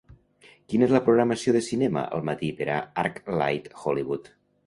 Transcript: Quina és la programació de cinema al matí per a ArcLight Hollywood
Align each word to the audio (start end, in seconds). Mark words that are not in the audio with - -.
Quina 0.71 0.85
és 0.87 0.93
la 0.95 1.01
programació 1.09 1.53
de 1.57 1.61
cinema 1.67 2.05
al 2.17 2.25
matí 2.31 2.51
per 2.61 2.69
a 2.77 2.77
ArcLight 3.05 3.69
Hollywood 3.85 4.35